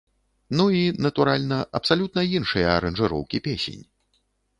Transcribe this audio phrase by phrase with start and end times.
[0.59, 3.83] Ну і, натуральна, абсалютна іншыя аранжыроўкі песень.